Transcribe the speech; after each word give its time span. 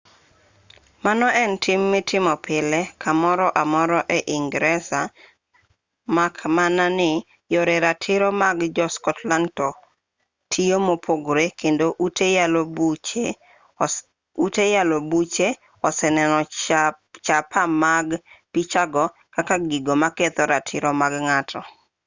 mano 1.05 1.27
en 1.43 1.51
tim 1.63 1.81
mitimo 1.95 2.33
pile 2.45 2.79
kamoro 3.03 3.47
amora 3.61 3.99
ei 4.15 4.23
ingresa 4.37 5.01
mak 6.15 6.35
mana 6.57 6.85
ni 6.99 7.11
yore 7.53 7.75
ratiro 7.85 8.29
mag 8.41 8.57
jo-scottland 8.75 9.47
to 9.57 9.67
tiyo 10.51 10.77
mopogore 10.87 11.45
kendo 11.59 11.85
ute 14.45 14.65
yalo 14.75 14.97
buche 15.09 15.47
oseneno 15.87 16.37
chapa 17.27 17.61
mag 17.83 18.07
pichago 18.53 19.03
kaka 19.35 19.55
gigo 19.69 19.93
moketho 20.01 20.43
ratiro 20.51 20.89
mar 20.99 21.13
ng'ato 21.27 21.61